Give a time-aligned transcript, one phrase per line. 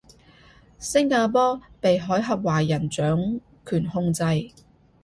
[0.79, 4.23] 星加坡被海峽華人掌權控制